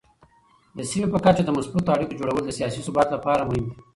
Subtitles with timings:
[0.77, 3.75] د سیمې په کچه د مثبتو اړیکو جوړول د سیاسي ثبات لپاره مهم دي.